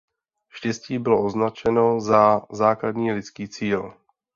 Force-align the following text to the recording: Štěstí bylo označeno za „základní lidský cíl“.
Štěstí 0.49 0.99
bylo 0.99 1.25
označeno 1.25 2.01
za 2.01 2.41
„základní 2.51 3.11
lidský 3.11 3.47
cíl“. 3.47 3.93